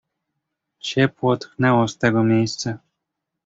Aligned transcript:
"Ciepło 0.79 1.37
tchnęło 1.37 1.87
z 1.87 1.97
tego 1.97 2.23
miejsca." 2.23 2.77